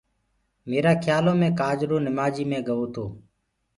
ميرآ 0.69 0.93
کيآلو 1.03 1.33
مي 1.39 1.49
ڪآجرو 1.59 1.97
نمآجيٚ 2.05 2.49
مي 2.49 2.59
گوو 2.67 2.85
تو 2.93 3.05